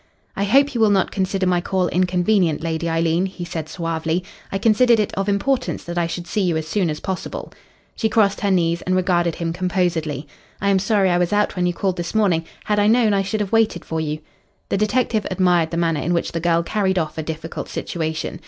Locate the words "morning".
12.15-12.45